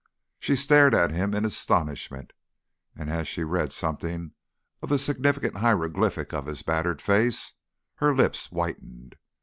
[0.39, 2.33] She stared at him in astonishment,
[2.95, 4.31] and as she read something
[4.81, 7.53] of the significant hieroglyphic of his battered face,
[7.97, 9.15] her lips whitened.